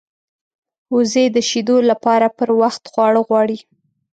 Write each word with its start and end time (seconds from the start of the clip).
وزې 0.95 1.25
د 1.35 1.37
شیدو 1.49 1.77
لپاره 1.89 2.27
پر 2.37 2.49
وخت 2.61 2.83
خواړه 2.91 3.21
غواړي 3.27 3.57